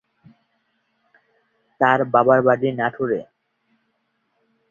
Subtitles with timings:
[1.81, 3.19] তার বাবার বাড়ি নাটোরে।